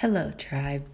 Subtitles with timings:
[0.00, 0.86] Hello, tribe.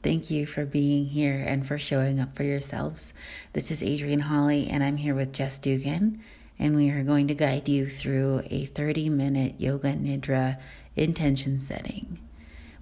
[0.00, 3.12] Thank you for being here and for showing up for yourselves.
[3.52, 6.20] This is Adrienne Hollie, and I'm here with Jess Dugan,
[6.56, 10.60] and we are going to guide you through a 30 minute yoga nidra
[10.94, 12.20] intention setting.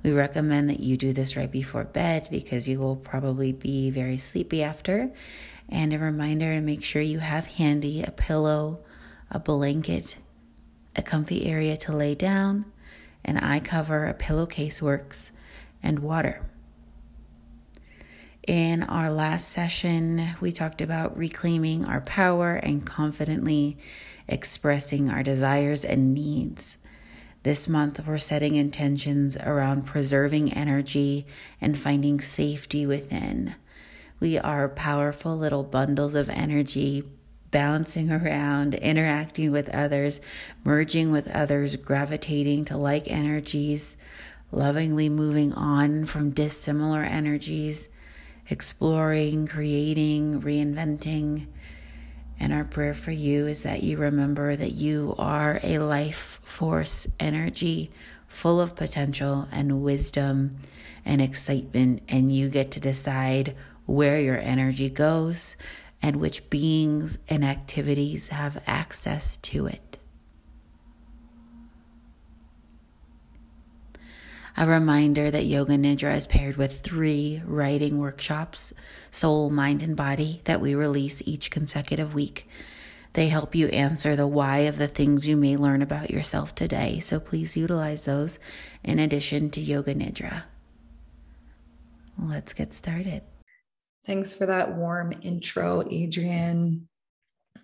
[0.03, 4.19] We recommend that you do this right before bed because you will probably be very
[4.19, 5.11] sleepy after.
[5.71, 8.81] And a reminder to make sure you have handy a pillow,
[9.31, 10.19] a blanket,
[10.95, 12.67] a comfy area to lay down,
[13.25, 15.32] an eye cover, a pillowcase works
[15.83, 16.49] and water.
[18.47, 23.79] In our last session, we talked about reclaiming our power and confidently
[24.27, 26.79] expressing our desires and needs.
[27.45, 31.27] This month, we're setting intentions around preserving energy
[31.61, 33.55] and finding safety within.
[34.21, 37.05] We are powerful little bundles of energy
[37.51, 40.21] bouncing around, interacting with others,
[40.65, 43.97] merging with others, gravitating to like energies,
[44.53, 47.89] lovingly moving on from dissimilar energies,
[48.49, 51.47] exploring, creating, reinventing.
[52.39, 57.07] And our prayer for you is that you remember that you are a life force
[57.19, 57.91] energy
[58.29, 60.59] full of potential and wisdom
[61.05, 65.57] and excitement, and you get to decide where your energy goes
[66.01, 69.92] and which beings and activities have access to it.
[74.55, 78.75] A reminder that Yoga Nidra is paired with three writing workshops,
[79.11, 82.47] Soul, Mind, and Body, that we release each consecutive week.
[83.15, 86.99] They help you answer the why of the things you may learn about yourself today,
[87.01, 88.39] so please utilize those
[88.85, 90.43] in addition to Yoga Nidra.
[92.19, 93.23] Let's get started.
[94.07, 96.89] Thanks for that warm intro, Adrienne.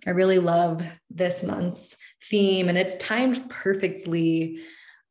[0.07, 4.61] I really love this month's theme, and it's timed perfectly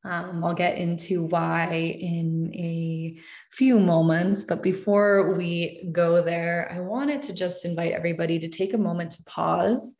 [0.03, 3.19] um, I'll get into why in a
[3.51, 4.43] few moments.
[4.43, 9.11] But before we go there, I wanted to just invite everybody to take a moment
[9.11, 9.97] to pause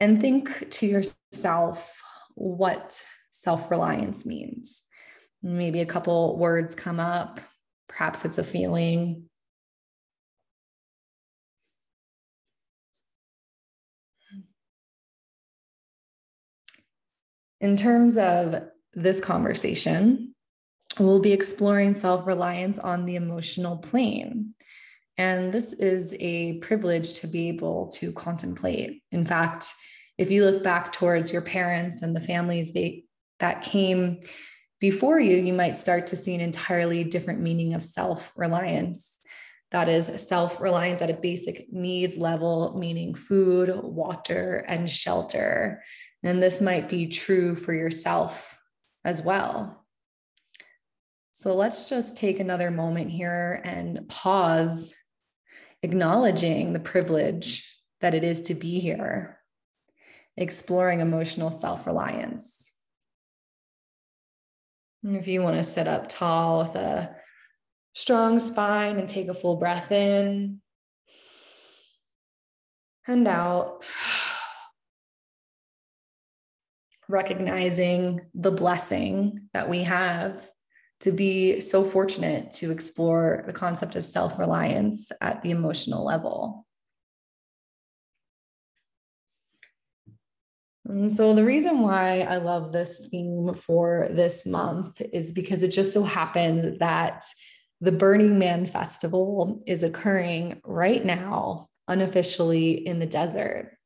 [0.00, 2.02] and think to yourself
[2.34, 4.82] what self reliance means.
[5.42, 7.40] Maybe a couple words come up,
[7.88, 9.28] perhaps it's a feeling,
[17.64, 20.34] In terms of this conversation,
[20.98, 24.54] we'll be exploring self reliance on the emotional plane.
[25.16, 29.02] And this is a privilege to be able to contemplate.
[29.12, 29.72] In fact,
[30.18, 33.04] if you look back towards your parents and the families they,
[33.40, 34.20] that came
[34.78, 39.20] before you, you might start to see an entirely different meaning of self reliance.
[39.70, 45.82] That is self reliance at a basic needs level, meaning food, water, and shelter.
[46.24, 48.58] And this might be true for yourself
[49.04, 49.84] as well.
[51.32, 54.96] So let's just take another moment here and pause,
[55.82, 57.70] acknowledging the privilege
[58.00, 59.38] that it is to be here,
[60.38, 62.74] exploring emotional self reliance.
[65.02, 67.14] And if you want to sit up tall with a
[67.92, 70.62] strong spine and take a full breath in
[73.06, 73.84] and out
[77.08, 80.48] recognizing the blessing that we have
[81.00, 86.66] to be so fortunate to explore the concept of self reliance at the emotional level.
[90.86, 95.68] And so, the reason why I love this theme for this month is because it
[95.68, 97.24] just so happens that
[97.80, 103.76] the Burning Man Festival is occurring right now, unofficially in the desert.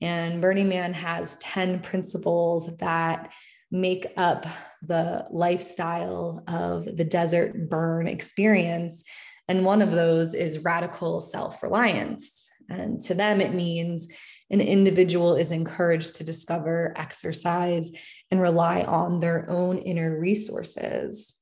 [0.00, 3.32] And Burning Man has 10 principles that
[3.70, 4.46] make up
[4.82, 9.02] the lifestyle of the desert burn experience.
[9.48, 12.48] And one of those is radical self reliance.
[12.68, 14.08] And to them, it means
[14.50, 17.92] an individual is encouraged to discover, exercise,
[18.30, 21.34] and rely on their own inner resources.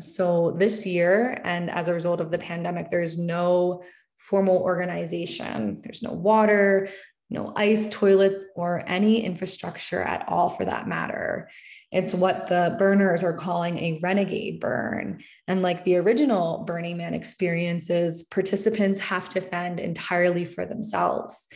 [0.00, 3.82] So, this year, and as a result of the pandemic, there's no
[4.16, 6.88] formal organization, there's no water,
[7.30, 11.50] no ice, toilets, or any infrastructure at all for that matter.
[11.90, 15.20] It's what the burners are calling a renegade burn.
[15.46, 21.48] And like the original Burning Man experiences, participants have to fend entirely for themselves.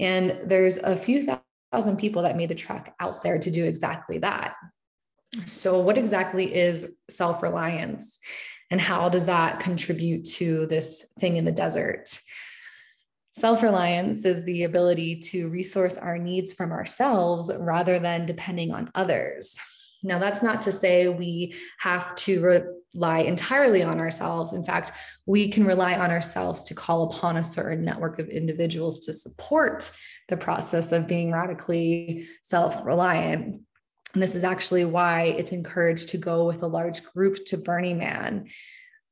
[0.00, 1.26] And there's a few
[1.72, 4.54] thousand people that made the trek out there to do exactly that.
[5.46, 8.18] So, what exactly is self reliance?
[8.70, 12.18] And how does that contribute to this thing in the desert?
[13.38, 18.90] Self reliance is the ability to resource our needs from ourselves rather than depending on
[18.94, 19.58] others.
[20.02, 24.54] Now, that's not to say we have to rely entirely on ourselves.
[24.54, 24.92] In fact,
[25.26, 29.90] we can rely on ourselves to call upon a certain network of individuals to support
[30.30, 33.60] the process of being radically self reliant.
[34.14, 37.98] And this is actually why it's encouraged to go with a large group to Burning
[37.98, 38.46] Man.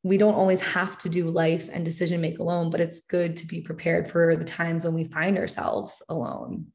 [0.04, 3.46] We don't always have to do life and decision make alone, but it's good to
[3.46, 6.66] be prepared for the times when we find ourselves alone.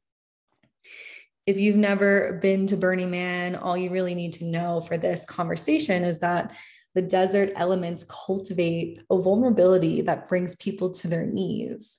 [1.46, 5.24] If you've never been to Burning Man, all you really need to know for this
[5.24, 6.54] conversation is that
[6.94, 11.98] the desert elements cultivate a vulnerability that brings people to their knees.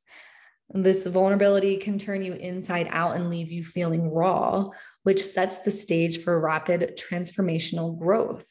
[0.74, 4.68] This vulnerability can turn you inside out and leave you feeling raw,
[5.04, 8.50] which sets the stage for rapid transformational growth.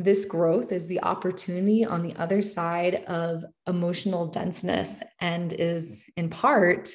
[0.00, 6.30] This growth is the opportunity on the other side of emotional denseness and is in
[6.30, 6.90] part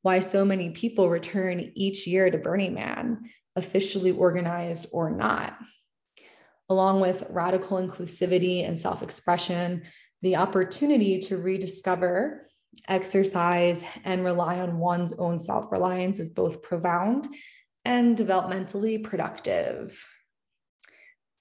[0.00, 5.58] why so many people return each year to Burning Man, officially organized or not.
[6.70, 9.82] Along with radical inclusivity and self expression,
[10.22, 12.48] the opportunity to rediscover,
[12.88, 17.26] exercise, and rely on one's own self reliance is both profound
[17.84, 20.02] and developmentally productive.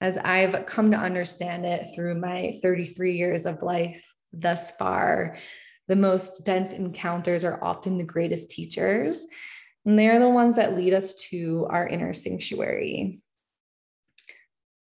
[0.01, 4.03] As I've come to understand it through my 33 years of life
[4.33, 5.37] thus far,
[5.87, 9.25] the most dense encounters are often the greatest teachers,
[9.85, 13.21] and they're the ones that lead us to our inner sanctuary.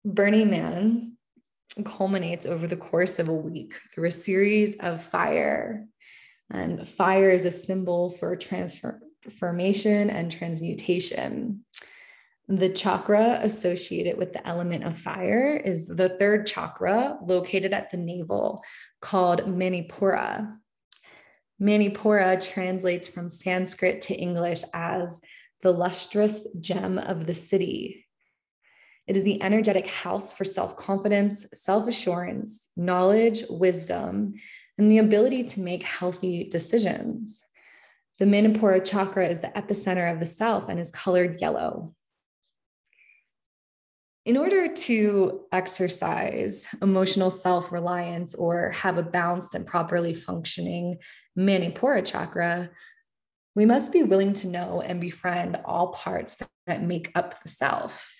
[0.05, 1.17] Burning Man
[1.85, 5.87] culminates over the course of a week through a series of fire.
[6.51, 11.65] And fire is a symbol for transformation and transmutation.
[12.49, 17.97] The chakra associated with the element of fire is the third chakra located at the
[17.97, 18.63] navel
[18.99, 20.57] called Manipura.
[21.61, 25.21] Manipura translates from Sanskrit to English as
[25.61, 28.05] the lustrous gem of the city.
[29.07, 34.33] It is the energetic house for self confidence, self assurance, knowledge, wisdom,
[34.77, 37.41] and the ability to make healthy decisions.
[38.19, 41.95] The Manipura chakra is the epicenter of the self and is colored yellow.
[44.25, 50.97] In order to exercise emotional self reliance or have a balanced and properly functioning
[51.37, 52.69] Manipura chakra,
[53.53, 56.37] we must be willing to know and befriend all parts
[56.67, 58.13] that make up the self.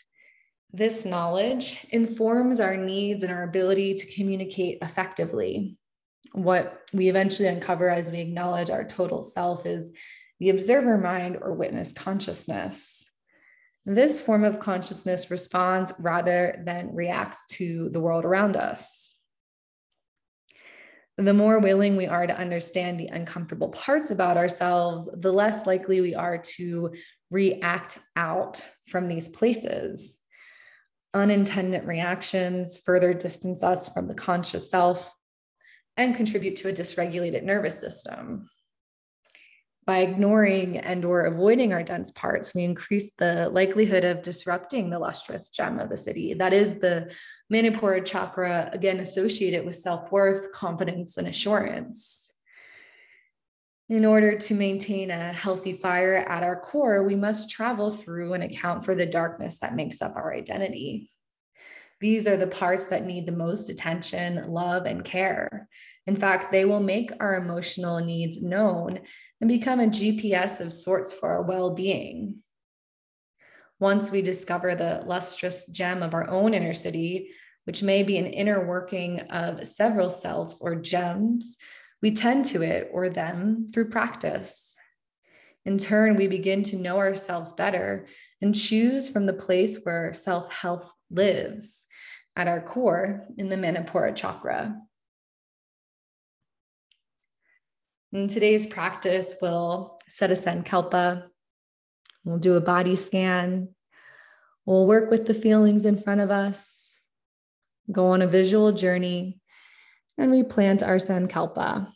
[0.73, 5.77] This knowledge informs our needs and our ability to communicate effectively.
[6.33, 9.93] What we eventually uncover as we acknowledge our total self is
[10.39, 13.12] the observer mind or witness consciousness.
[13.85, 19.09] This form of consciousness responds rather than reacts to the world around us.
[21.17, 26.01] The more willing we are to understand the uncomfortable parts about ourselves, the less likely
[26.01, 26.93] we are to
[27.29, 30.19] react out from these places.
[31.13, 35.13] Unintended reactions further distance us from the conscious self
[35.97, 38.49] and contribute to a dysregulated nervous system
[39.85, 44.99] by ignoring and or avoiding our dense parts we increase the likelihood of disrupting the
[44.99, 46.33] lustrous gem of the city.
[46.33, 47.13] That is the
[47.51, 52.33] manipura chakra again associated with self-worth confidence and assurance.
[53.89, 58.43] In order to maintain a healthy fire at our core we must travel through and
[58.43, 61.11] account for the darkness that makes up our identity
[62.03, 65.67] these are the parts that need the most attention love and care
[66.05, 68.99] in fact, they will make our emotional needs known
[69.39, 72.39] and become a GPS of sorts for our well being.
[73.79, 77.31] Once we discover the lustrous gem of our own inner city,
[77.65, 81.57] which may be an inner working of several selves or gems,
[82.01, 84.75] we tend to it or them through practice.
[85.65, 88.07] In turn, we begin to know ourselves better
[88.41, 91.85] and choose from the place where self health lives
[92.35, 94.75] at our core in the Manipura chakra.
[98.11, 101.23] In today's practice, we'll set a sankalpa,
[102.23, 103.69] we'll do a body scan,
[104.65, 106.99] we'll work with the feelings in front of us,
[107.91, 109.41] go on a visual journey,
[110.17, 111.91] and replant our sankalpa.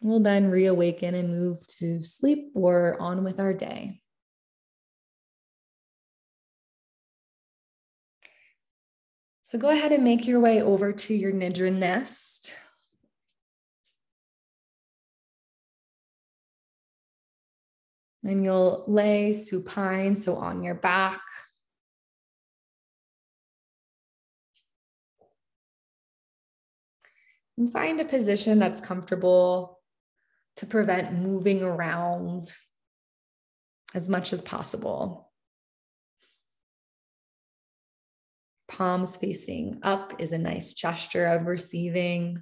[0.00, 4.00] We'll then reawaken and move to sleep or on with our day.
[9.50, 12.54] So go ahead and make your way over to your Nidra nest.
[18.22, 21.20] And you'll lay supine, so on your back.
[27.58, 29.80] And find a position that's comfortable
[30.58, 32.54] to prevent moving around
[33.94, 35.29] as much as possible.
[38.70, 42.40] Palms facing up is a nice gesture of receiving.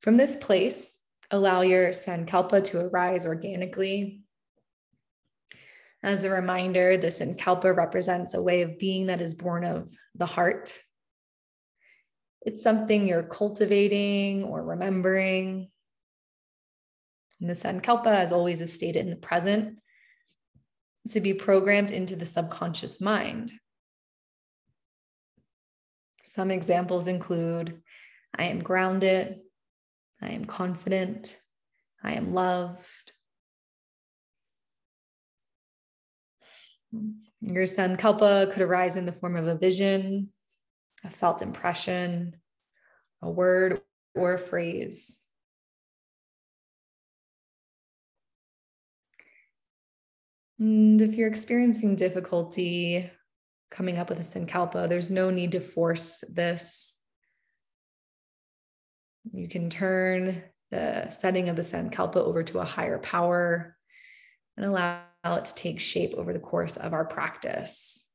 [0.00, 0.98] From this place,
[1.30, 4.22] allow your Sankalpa to arise organically.
[6.02, 10.24] As a reminder, the Sankalpa represents a way of being that is born of the
[10.24, 10.72] heart.
[12.42, 15.70] It's something you're cultivating or remembering.
[17.40, 19.78] And the Sankalpa, as always, is stated in the present
[21.10, 23.52] to be programmed into the subconscious mind.
[26.24, 27.82] Some examples include
[28.36, 29.40] I am grounded,
[30.20, 31.38] I am confident.
[32.02, 33.12] I am loved.
[37.40, 40.30] Your Sankalpa could arise in the form of a vision,
[41.04, 42.36] a felt impression,
[43.22, 43.80] a word,
[44.14, 45.20] or a phrase.
[50.58, 53.10] And if you're experiencing difficulty
[53.70, 56.98] coming up with a Sankalpa, there's no need to force this
[59.32, 63.76] you can turn the setting of the Sankalpa over to a higher power
[64.56, 68.07] and allow it to take shape over the course of our practice.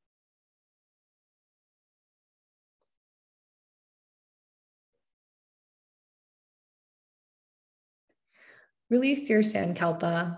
[8.93, 10.37] Release your Sankalpa.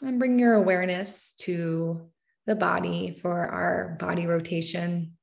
[0.00, 2.08] And bring your awareness to
[2.46, 5.18] the body for our body rotation.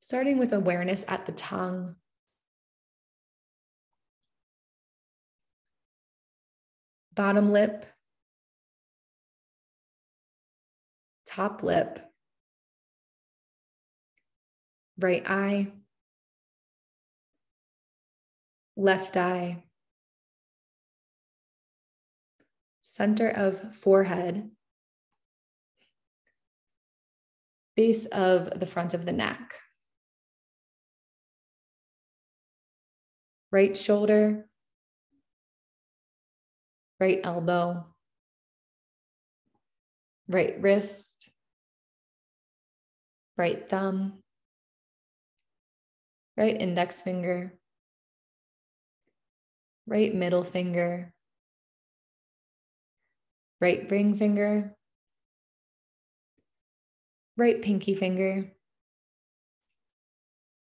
[0.00, 1.94] starting with awareness at the tongue.
[7.14, 7.86] Bottom lip,
[11.26, 12.09] top lip,
[15.00, 15.72] right eye,
[18.76, 19.64] left eye,
[22.82, 24.50] center of forehead,
[27.76, 29.54] base of the front of the neck.
[33.50, 34.46] right shoulder,
[36.98, 37.86] right elbow,
[40.28, 41.30] right wrist,
[43.36, 44.22] right thumb,
[46.36, 47.58] right index finger,
[49.86, 51.12] right middle finger,
[53.60, 54.76] right ring finger,
[57.36, 58.52] right pinky finger,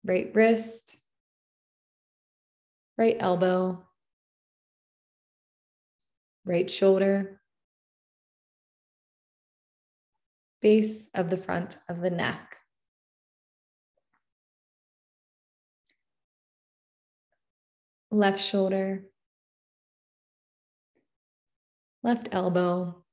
[0.03, 0.97] right wrist,
[2.97, 3.83] right elbow,
[6.45, 7.41] right shoulder,
[10.61, 12.57] base of the front of the neck.
[18.15, 19.03] Left shoulder,
[22.01, 23.03] left elbow,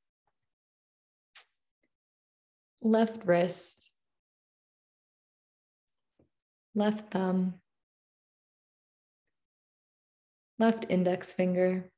[2.80, 3.90] left wrist,
[6.76, 7.54] left thumb,
[10.60, 11.90] left index finger,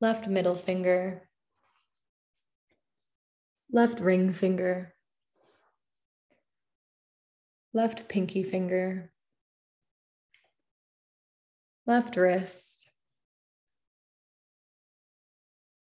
[0.00, 1.28] left middle finger,
[3.72, 4.94] left ring finger,
[7.72, 9.12] left pinky finger,
[11.86, 12.90] left wrist,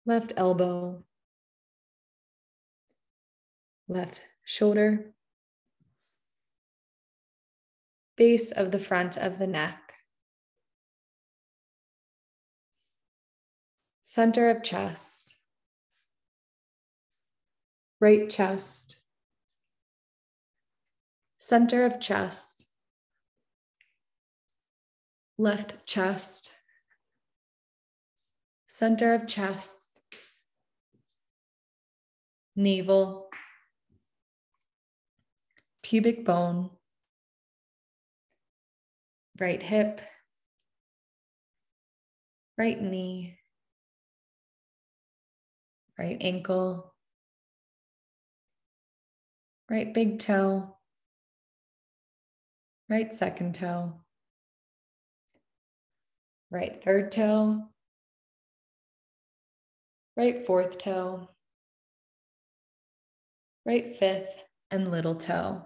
[0.05, 1.03] left elbow,
[3.87, 5.13] left shoulder,
[8.15, 9.87] base of the front of the neck.
[14.07, 15.35] center of chest,
[17.99, 19.01] right chest,
[21.37, 22.66] center of chest,
[25.37, 26.53] left chest,
[28.65, 29.99] center of chest,
[32.55, 33.29] navel,
[35.83, 36.71] pubic bone,
[39.39, 40.01] right hip,
[42.57, 43.37] right knee,
[45.99, 46.95] right ankle,
[49.69, 50.75] right big toe,
[52.89, 54.01] right second toe,
[56.49, 57.61] right third toe,
[60.15, 61.29] right fourth toe,
[63.65, 65.61] right fifth and little toe,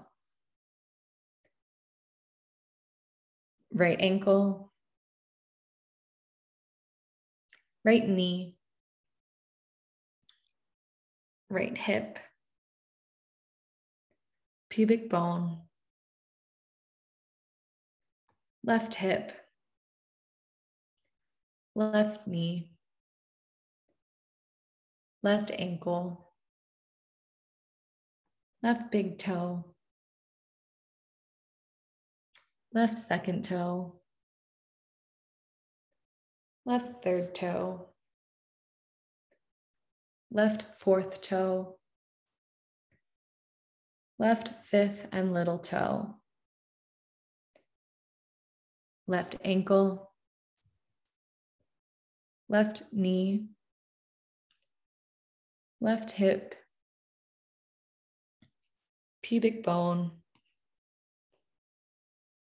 [3.73, 4.71] right ankle,
[7.85, 8.55] right knee,
[11.49, 12.17] right hip,
[14.69, 15.59] pubic bone,
[18.63, 19.33] left hip,
[21.75, 22.69] left knee,
[25.23, 26.33] left ankle,
[28.61, 29.63] left big toe,
[32.73, 34.01] left second toe,
[36.65, 37.87] left third toe,
[40.29, 41.77] left fourth toe,
[44.19, 46.15] left fifth and little toe,
[49.07, 50.10] left ankle,
[52.51, 53.45] left knee,
[55.79, 56.53] left hip,
[59.23, 60.11] pubic bone,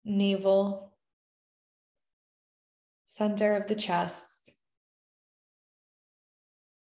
[0.05, 0.93] navel,
[3.07, 4.55] center of the chest,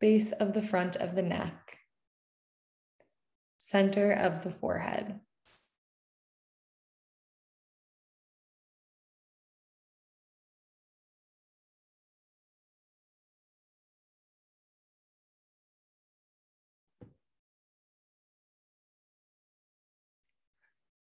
[0.01, 1.77] base of the front of the neck,
[3.59, 5.21] center of the forehead.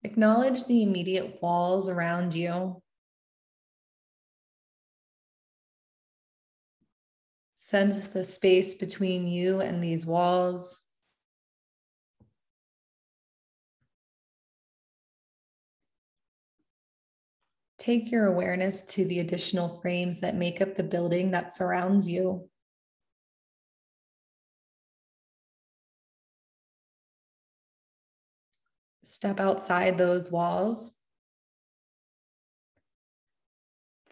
[0.04, 2.82] Acknowledge the immediate walls around you.
[7.56, 10.88] Sense the space between you and these walls.
[17.78, 22.50] Take your awareness to the additional frames that make up the building that surrounds you.
[29.04, 30.94] Step outside those walls.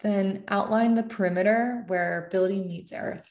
[0.00, 3.28] Then outline the perimeter where building meets earth.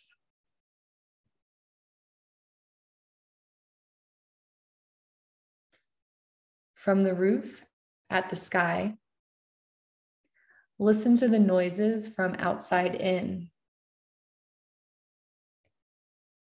[6.73, 7.63] From the roof
[8.09, 8.95] at the sky,
[10.77, 13.49] listen to the noises from outside in.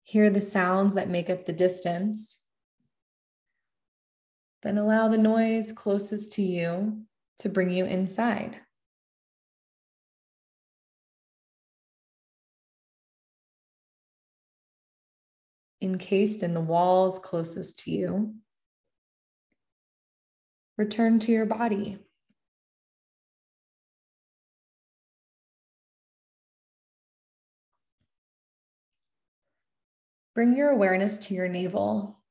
[0.04, 2.43] Hear the sounds that make up the distance
[4.64, 7.04] then allow the noise closest to you
[7.40, 8.58] to bring you inside.
[15.82, 18.36] Encased in the walls closest to you,
[20.78, 22.00] return to your body.
[30.34, 32.23] Bring your awareness to your navel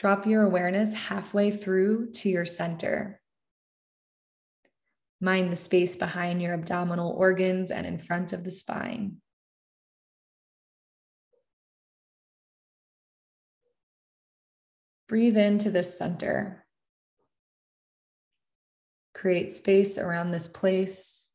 [0.00, 3.20] Drop your awareness halfway through to your center.
[5.20, 9.18] Mind the space behind your abdominal organs and in front of the spine.
[15.06, 16.64] Breathe into this center.
[19.12, 21.30] Create space around this place.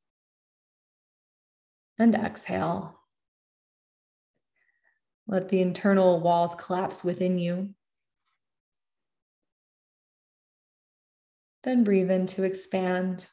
[1.99, 2.99] And exhale.
[5.27, 7.75] Let the internal walls collapse within you.
[11.65, 13.27] Then breathe in to expand.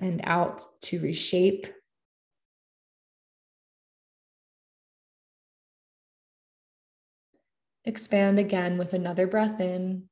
[0.00, 1.68] And out to reshape.
[7.84, 10.08] Expand again with another breath in.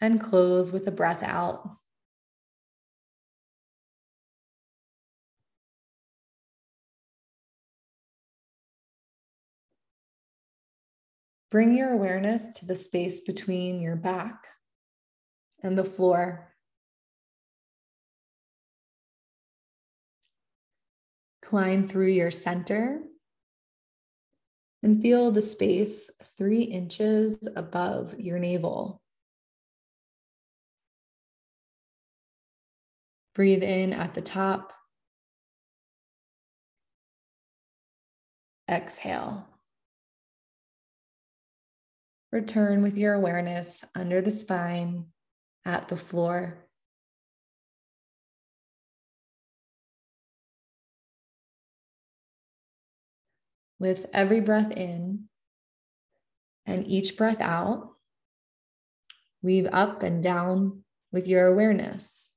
[0.00, 1.79] And close with a breath out.
[11.50, 14.46] Bring your awareness to the space between your back
[15.62, 16.54] and the floor.
[21.42, 23.02] Climb through your center
[24.84, 26.08] and feel the space
[26.38, 29.02] three inches above your navel.
[33.34, 34.72] Breathe in at the top.
[38.68, 39.49] Exhale.
[42.32, 45.06] Return with your awareness under the spine
[45.64, 46.64] at the floor.
[53.80, 55.24] With every breath in
[56.66, 57.94] and each breath out,
[59.42, 62.32] weave up and down with your awareness.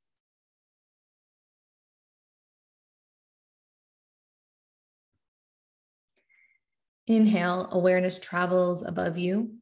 [7.05, 9.57] Inhale, awareness travels above you.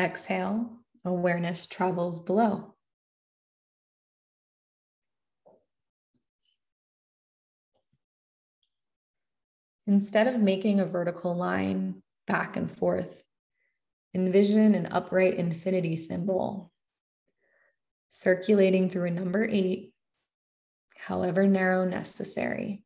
[0.00, 0.70] Exhale,
[1.04, 2.74] awareness travels below.
[9.86, 13.22] Instead of making a vertical line back and forth,
[14.14, 16.72] envision an upright infinity symbol
[18.08, 19.92] circulating through a number eight,
[20.96, 22.84] however narrow necessary.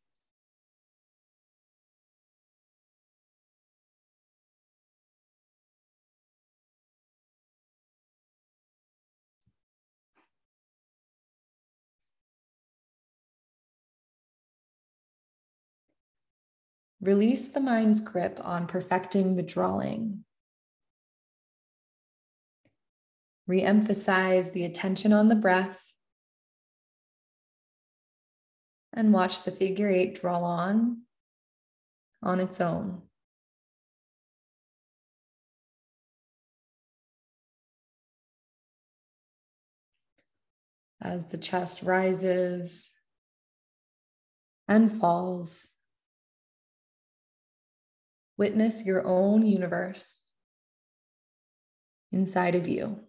[17.05, 20.23] Release the mind's grip on perfecting the drawing.
[23.45, 25.93] Re-emphasize the attention on the breath
[28.91, 31.03] and watch the figure eight draw on
[32.23, 33.03] on its own.
[40.99, 42.93] As the chest rises
[44.67, 45.75] and falls,
[48.37, 50.21] Witness your own universe
[52.11, 52.99] inside of you.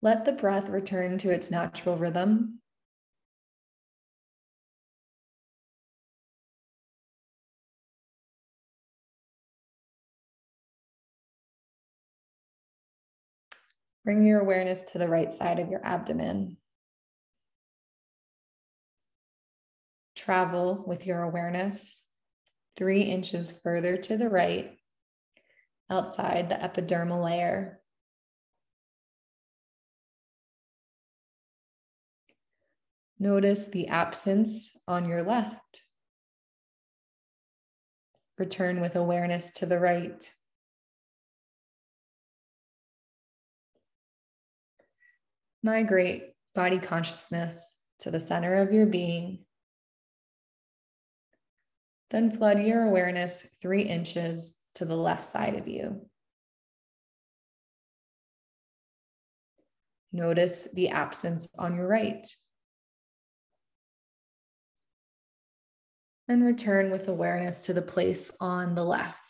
[0.00, 2.60] Let the breath return to its natural rhythm
[14.04, 16.58] Bring your awareness to the right side of your abdomen.
[20.14, 22.06] Travel with your awareness
[22.76, 24.76] three inches further to the right,
[25.90, 27.80] outside the epidermal layer.
[33.18, 35.82] Notice the absence on your left.
[38.36, 40.30] Return with awareness to the right.
[45.64, 49.38] Migrate body consciousness to the center of your being.
[52.10, 56.02] Then flood your awareness three inches to the left side of you.
[60.12, 62.28] Notice the absence on your right.
[66.28, 69.23] And return with awareness to the place on the left.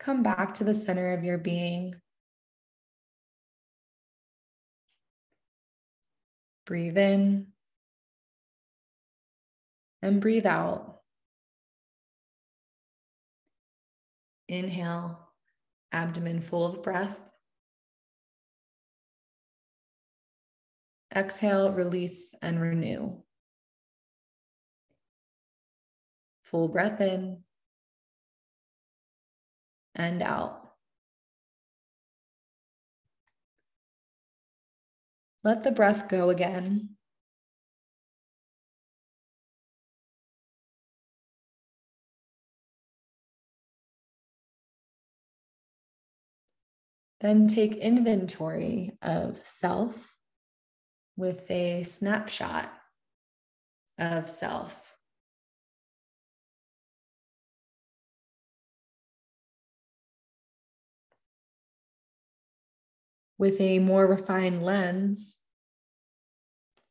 [0.00, 1.94] Come back to the center of your being.
[6.64, 7.48] Breathe in
[10.00, 11.00] and breathe out.
[14.48, 15.28] Inhale,
[15.92, 17.18] abdomen full of breath.
[21.14, 23.18] Exhale, release and renew.
[26.44, 27.44] Full breath in
[30.00, 30.66] and out.
[35.44, 36.96] Let the breath go again.
[47.20, 50.14] Then take inventory of self
[51.18, 52.72] with a snapshot
[53.98, 54.96] of self.
[63.40, 65.38] With a more refined lens,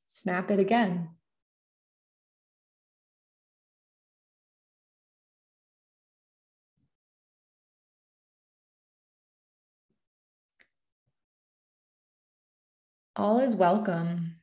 [0.07, 1.07] snap it again.
[13.15, 14.37] All is welcome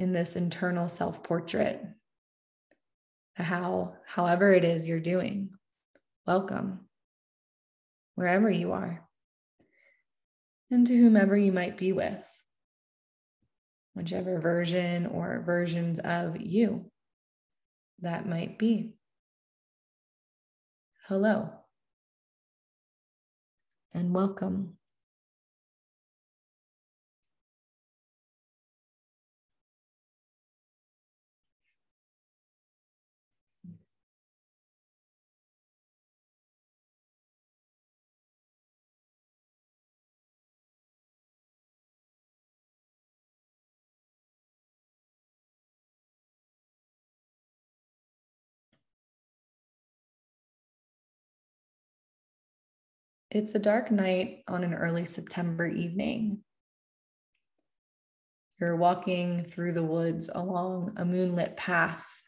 [0.00, 1.80] in this internal self portrait.
[3.34, 5.50] How, however it is you're doing,
[6.26, 6.88] welcome
[8.16, 9.08] wherever you are
[10.70, 12.24] and to whomever you might be with,
[13.94, 16.90] whichever version or versions of you
[18.00, 18.94] that might be.
[21.06, 21.50] Hello
[23.92, 24.79] and welcome.
[53.30, 56.40] It's a dark night on an early September evening.
[58.60, 62.22] You're walking through the woods along a moonlit path.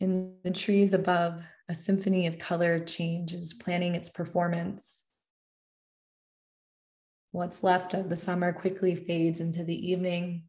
[0.00, 5.04] In the trees above, a symphony of color changes, planning its performance.
[7.30, 10.44] What's left of the summer quickly fades into the evening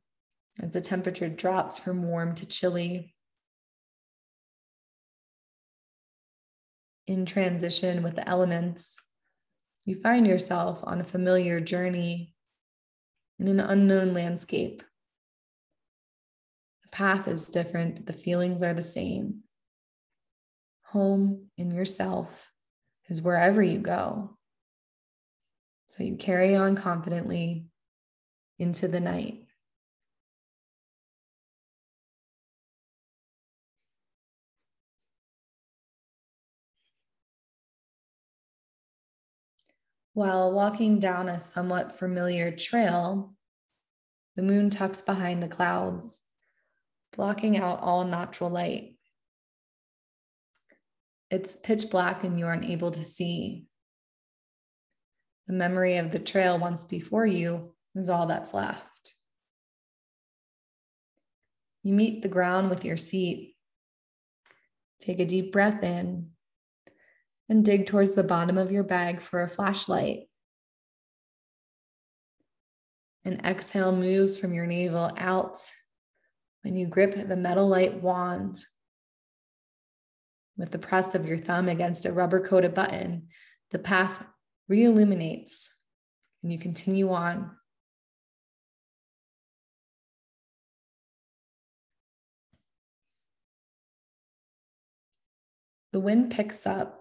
[0.60, 3.14] as the temperature drops from warm to chilly.
[7.08, 9.02] In transition with the elements,
[9.86, 12.36] you find yourself on a familiar journey
[13.40, 14.84] in an unknown landscape.
[16.84, 19.44] The path is different, but the feelings are the same.
[20.88, 22.52] Home in yourself
[23.08, 24.38] is wherever you go.
[25.88, 27.68] So you carry on confidently
[28.60, 29.47] into the night.
[40.18, 43.36] While walking down a somewhat familiar trail,
[44.36, 46.22] the moon tucks behind the clouds,
[47.16, 48.96] blocking out all natural light.
[51.30, 53.68] It's pitch black and you aren't able to see.
[55.46, 59.14] The memory of the trail once before you is all that's left.
[61.84, 63.56] You meet the ground with your seat.
[65.00, 66.32] Take a deep breath in
[67.50, 70.28] and dig towards the bottom of your bag for a flashlight.
[73.24, 75.58] An exhale moves from your navel out
[76.64, 78.58] when you grip the metal light wand
[80.58, 83.28] with the press of your thumb against a rubber coated button.
[83.72, 84.24] The path
[84.72, 85.68] reilluminates
[86.42, 87.52] and you continue on.
[95.94, 96.97] The wind picks up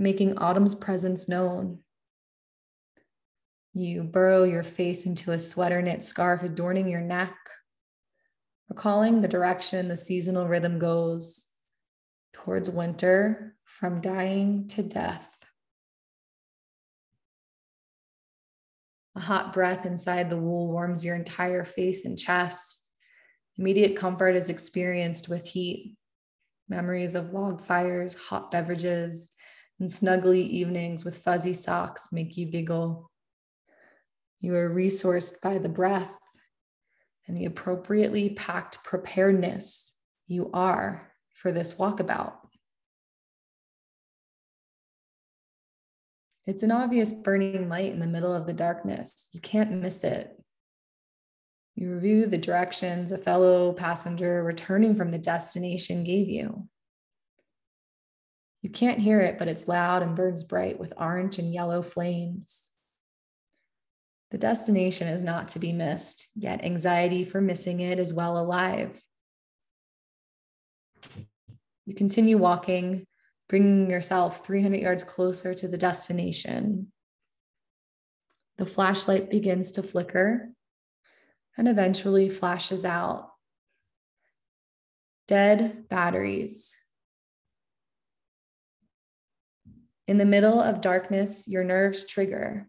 [0.00, 1.78] making autumn's presence known.
[3.74, 7.36] You burrow your face into a sweater knit scarf adorning your neck,
[8.70, 11.46] recalling the direction the seasonal rhythm goes
[12.32, 15.28] towards winter from dying to death.
[19.16, 22.88] A hot breath inside the wool warms your entire face and chest.
[23.58, 25.96] Immediate comfort is experienced with heat.
[26.70, 29.30] Memories of log fires, hot beverages,
[29.80, 33.10] and snuggly evenings with fuzzy socks make you giggle.
[34.40, 36.14] You are resourced by the breath
[37.26, 39.94] and the appropriately packed preparedness
[40.28, 42.34] you are for this walkabout.
[46.46, 49.30] It's an obvious burning light in the middle of the darkness.
[49.32, 50.30] You can't miss it.
[51.74, 56.68] You review the directions a fellow passenger returning from the destination gave you.
[58.62, 62.70] You can't hear it, but it's loud and burns bright with orange and yellow flames.
[64.30, 69.00] The destination is not to be missed, yet anxiety for missing it is well alive.
[71.86, 73.06] You continue walking,
[73.48, 76.92] bringing yourself 300 yards closer to the destination.
[78.58, 80.50] The flashlight begins to flicker
[81.56, 83.30] and eventually flashes out.
[85.26, 86.74] Dead batteries
[90.10, 92.68] In the middle of darkness, your nerves trigger.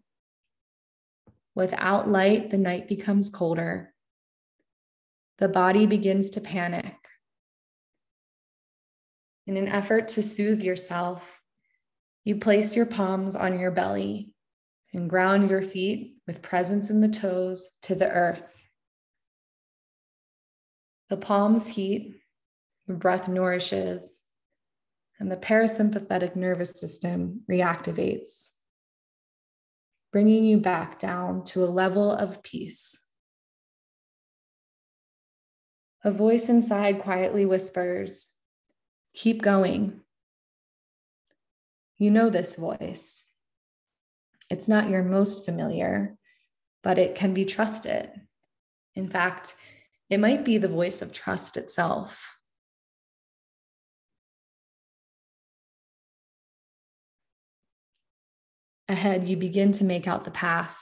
[1.56, 3.92] Without light, the night becomes colder.
[5.38, 6.94] The body begins to panic.
[9.48, 11.42] In an effort to soothe yourself,
[12.22, 14.32] you place your palms on your belly
[14.92, 18.54] and ground your feet with presence in the toes to the earth.
[21.08, 22.20] The palms heat,
[22.86, 24.22] your breath nourishes,
[25.22, 28.50] and the parasympathetic nervous system reactivates,
[30.10, 33.06] bringing you back down to a level of peace.
[36.02, 38.34] A voice inside quietly whispers,
[39.14, 40.00] Keep going.
[41.98, 43.24] You know this voice.
[44.50, 46.16] It's not your most familiar,
[46.82, 48.10] but it can be trusted.
[48.96, 49.54] In fact,
[50.10, 52.38] it might be the voice of trust itself.
[58.92, 60.78] Ahead, you begin to make out the path.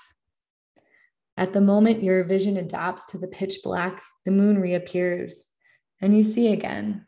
[1.36, 5.48] At the moment your vision adapts to the pitch black, the moon reappears
[6.00, 7.06] and you see again.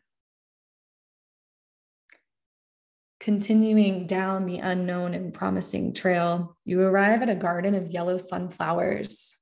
[3.19, 9.37] Continuing down the unknown and promising trail, you arrive at a garden of yellow sunflowers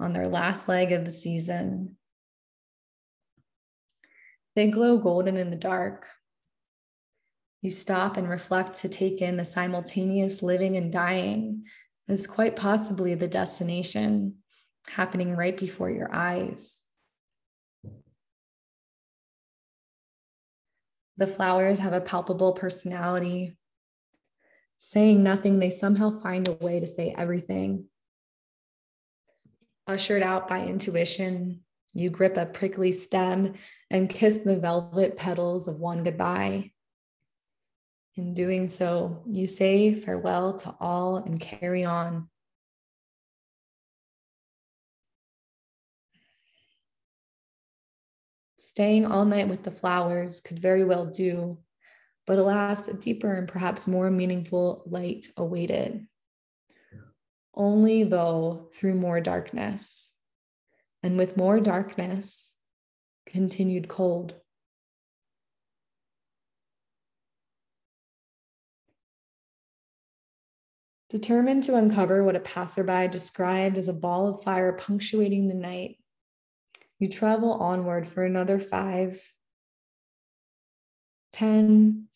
[0.00, 1.96] on their last leg of the season.
[4.56, 6.08] They glow golden in the dark.
[7.64, 11.64] You stop and reflect to take in the simultaneous living and dying
[12.06, 14.34] is quite possibly the destination
[14.86, 16.82] happening right before your eyes.
[21.16, 23.56] The flowers have a palpable personality.
[24.76, 27.86] Saying nothing, they somehow find a way to say everything.
[29.86, 31.60] Ushered out by intuition,
[31.94, 33.54] you grip a prickly stem
[33.90, 36.72] and kiss the velvet petals of one goodbye.
[38.16, 42.28] In doing so, you say farewell to all and carry on.
[48.56, 51.58] Staying all night with the flowers could very well do,
[52.24, 56.06] but alas, a deeper and perhaps more meaningful light awaited.
[57.52, 60.16] Only though through more darkness,
[61.02, 62.52] and with more darkness,
[63.26, 64.34] continued cold.
[71.14, 75.96] Determined to uncover what a passerby described as a ball of fire punctuating the night,
[76.98, 79.22] you travel onward for another five,
[81.32, 82.08] 10,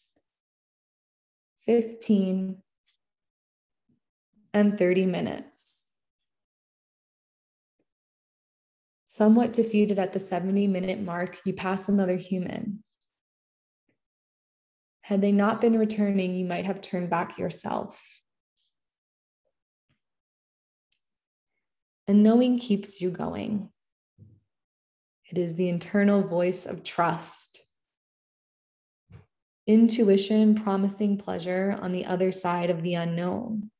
[1.65, 2.57] 15,
[4.53, 5.85] and 30 minutes.
[9.07, 12.83] Somewhat defeated at the 70 minute mark, you pass another human.
[15.03, 18.03] Had they not been returning, you might have turned back yourself.
[22.09, 23.69] And knowing keeps you going.
[25.31, 27.61] It is the internal voice of trust.
[29.67, 33.71] Intuition promising pleasure on the other side of the unknown.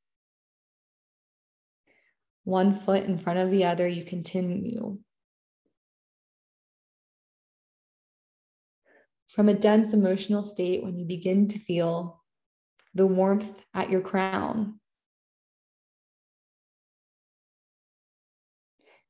[2.43, 4.99] One foot in front of the other, you continue.
[9.27, 12.23] From a dense emotional state, when you begin to feel
[12.93, 14.78] the warmth at your crown,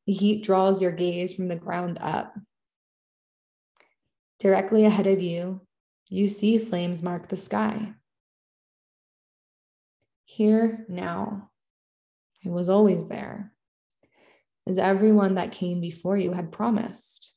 [0.09, 2.35] The heat draws your gaze from the ground up.
[4.39, 5.61] Directly ahead of you,
[6.07, 7.93] you see flames mark the sky.
[10.25, 11.51] Here now,
[12.43, 13.53] it was always there,
[14.65, 17.31] as everyone that came before you had promised.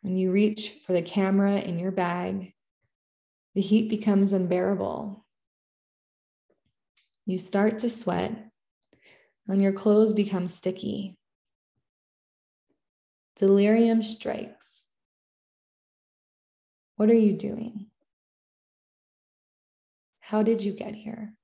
[0.00, 2.54] When you reach for the camera in your bag,
[3.54, 5.24] the heat becomes unbearable.
[7.24, 8.50] You start to sweat
[9.48, 11.16] and your clothes become sticky.
[13.36, 14.86] Delirium strikes.
[16.96, 17.86] What are you doing?
[20.20, 21.34] How did you get here?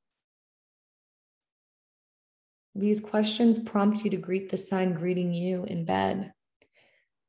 [2.74, 6.32] These questions prompt you to greet the sun greeting you in bed,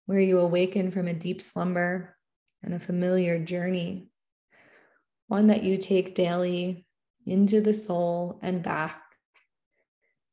[0.05, 2.15] where you awaken from a deep slumber
[2.63, 4.07] and a familiar journey,
[5.27, 6.85] one that you take daily
[7.25, 9.00] into the soul and back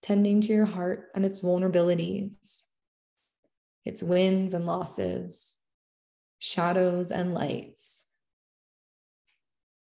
[0.09, 2.63] tending to your heart and its vulnerabilities,
[3.85, 5.55] its wins and losses,
[6.39, 8.09] shadows and lights.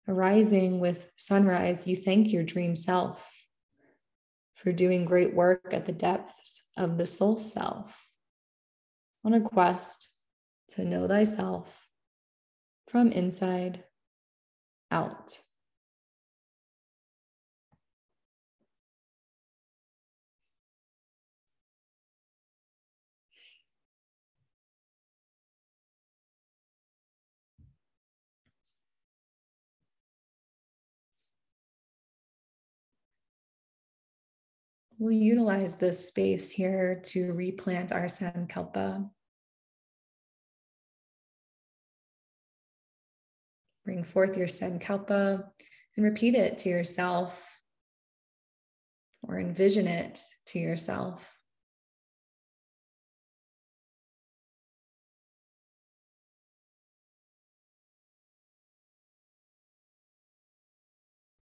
[0.09, 3.45] Arising with sunrise, you thank your dream self
[4.55, 8.03] for doing great work at the depths of the soul self
[9.27, 10.09] on a quest
[10.71, 11.87] to know thyself
[12.89, 13.85] from inside
[14.91, 15.39] out.
[35.05, 39.07] We'll utilize this space here to replant our Sankalpa.
[43.85, 45.45] Bring forth your Sankalpa
[45.99, 47.39] and repeat it to yourself
[49.23, 51.37] or envision it to yourself.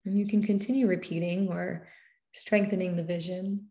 [0.05, 1.87] And you can continue repeating or
[2.35, 3.69] strengthening the vision.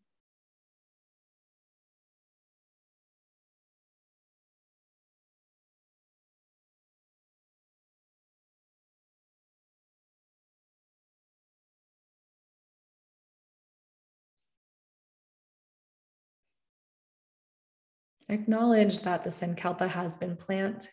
[18.29, 20.87] Acknowledge that the Sankalpa has been planted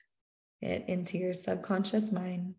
[0.60, 2.56] into your subconscious mind.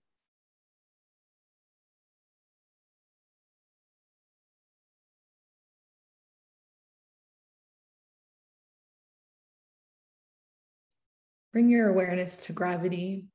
[11.53, 13.25] Bring your awareness to gravity.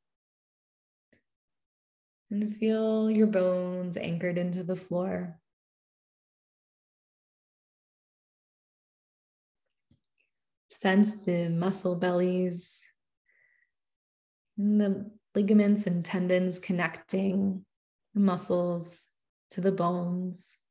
[2.31, 5.39] And feel your bones anchored into the floor.
[10.69, 12.83] Sense the muscle bellies
[14.59, 17.65] and the ligaments and tendons connecting
[18.15, 19.13] the muscles
[19.51, 20.66] to the bones.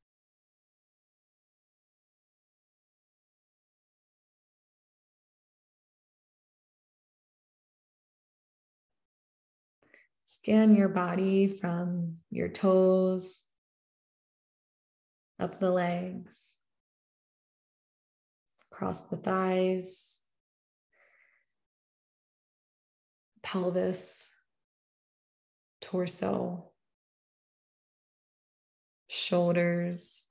[10.38, 13.42] Scan your body from your toes
[15.40, 16.56] up the legs,
[18.70, 20.20] across the thighs,
[23.44, 24.30] pelvis,
[25.80, 26.72] torso,
[29.08, 30.28] shoulders,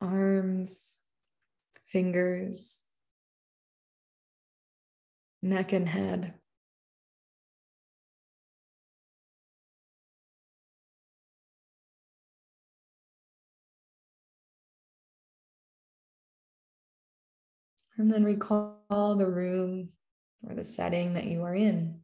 [0.00, 0.96] arms,
[1.86, 2.84] fingers,
[5.42, 6.34] neck and head.
[17.96, 19.90] And then recall the room
[20.42, 22.00] or the setting that you are in.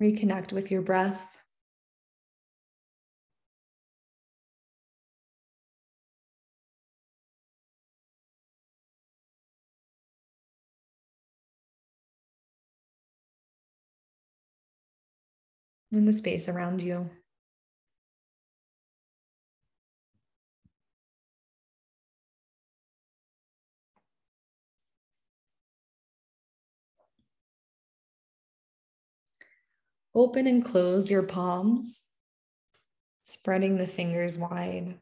[0.00, 1.43] Reconnect with your breath.
[15.94, 17.08] In the space around you.
[30.16, 32.08] Open and close your palms,
[33.22, 35.00] spreading the fingers wide.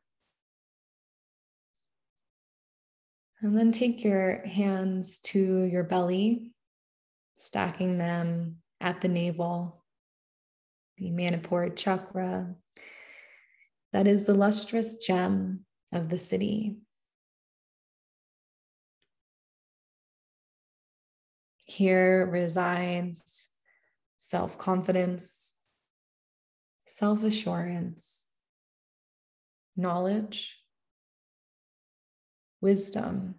[3.43, 6.53] And then take your hands to your belly,
[7.35, 9.82] stacking them at the navel
[10.97, 12.55] the Manipur chakra.
[13.93, 16.79] That is the lustrous gem of the city.
[21.67, 23.47] Here resides
[24.19, 25.59] self confidence,
[26.87, 28.29] self assurance,
[29.77, 30.59] knowledge,
[32.61, 33.37] wisdom,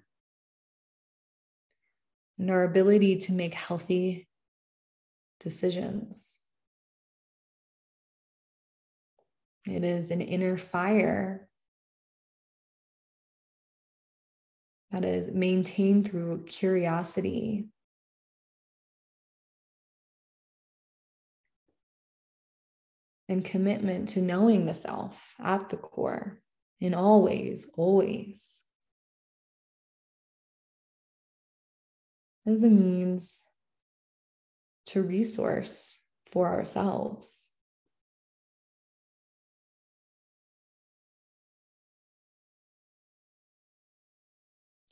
[2.38, 4.28] and our ability to make healthy
[5.40, 6.43] decisions.
[9.66, 11.48] It is an inner fire
[14.92, 17.70] that is maintained through curiosity.
[23.30, 26.40] And commitment to knowing the self at the core
[26.80, 28.62] in all ways, always.
[32.46, 33.44] As a means
[34.88, 37.48] to resource for ourselves.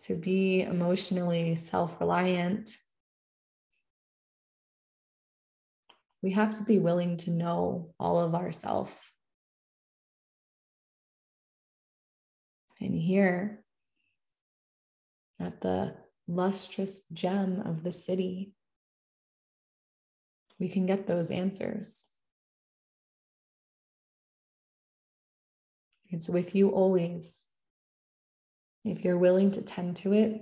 [0.04, 2.70] To be emotionally self reliant,
[6.22, 9.12] we have to be willing to know all of ourself.
[12.80, 13.64] And here,
[15.40, 15.96] at the
[16.28, 18.54] lustrous gem of the city,
[20.60, 22.12] we can get those answers.
[26.10, 27.51] It's with you always
[28.84, 30.42] if you're willing to tend to it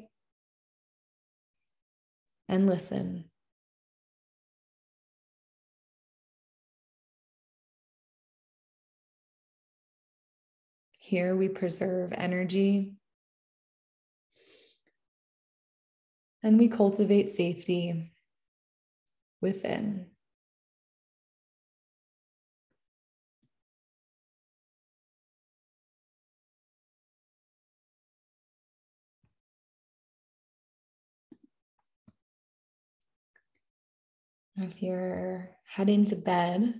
[2.47, 3.25] and listen.
[10.99, 12.93] Here we preserve energy
[16.43, 18.13] and we cultivate safety
[19.41, 20.07] within.
[34.61, 36.73] If you're heading to bed,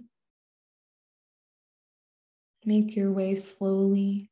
[2.65, 4.30] make your way slowly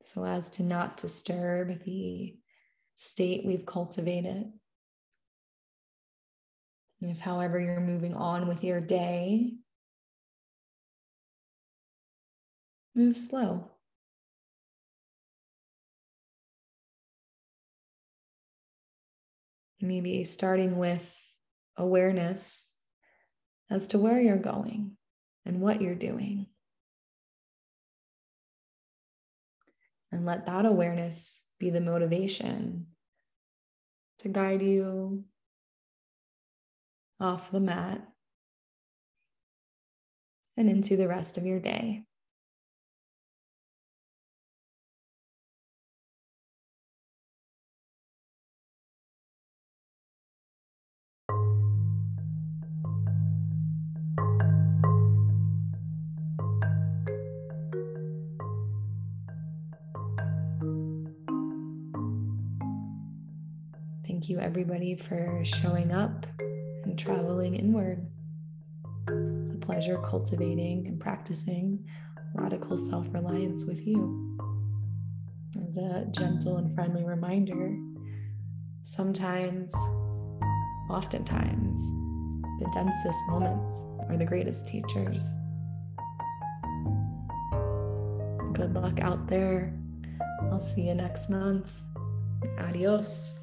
[0.00, 2.34] so as to not disturb the
[2.94, 4.50] state we've cultivated.
[7.02, 9.52] If, however, you're moving on with your day,
[12.94, 13.70] move slow.
[19.82, 21.27] Maybe starting with
[21.78, 22.74] awareness
[23.70, 24.96] as to where you're going
[25.46, 26.46] and what you're doing.
[30.12, 32.86] And let that awareness be the motivation
[34.20, 35.24] to guide you
[37.20, 38.06] off the mat
[40.56, 42.04] and into the rest of your day.
[64.28, 66.26] Thank you, everybody, for showing up
[66.84, 68.06] and traveling inward.
[69.40, 71.82] It's a pleasure cultivating and practicing
[72.34, 74.38] radical self reliance with you.
[75.66, 77.74] As a gentle and friendly reminder,
[78.82, 79.74] sometimes,
[80.90, 81.80] oftentimes,
[82.60, 85.34] the densest moments are the greatest teachers.
[88.52, 89.72] Good luck out there.
[90.50, 91.80] I'll see you next month.
[92.58, 93.40] Adios.